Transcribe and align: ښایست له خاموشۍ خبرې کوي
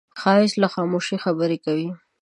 ښایست 0.19 0.55
له 0.61 0.67
خاموشۍ 0.73 1.17
خبرې 1.25 1.57
کوي 1.65 1.89